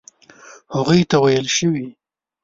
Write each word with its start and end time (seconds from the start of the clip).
هغوی 0.75 1.01
ته 1.09 1.17
ویل 1.23 1.47
شوي. 1.57 1.85